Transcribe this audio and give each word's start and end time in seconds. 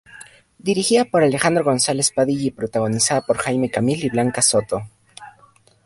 Dirigida 0.57 1.05
por 1.05 1.21
Alejandro 1.23 1.63
González 1.63 2.09
Padilla 2.11 2.45
y 2.45 2.49
protagonizada 2.49 3.21
por 3.21 3.37
Jaime 3.37 3.69
Camil 3.69 4.03
y 4.03 4.09
Blanca 4.09 4.41
Soto. 4.41 4.81